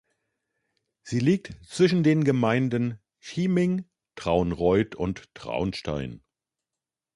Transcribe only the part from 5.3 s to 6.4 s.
Traunstein.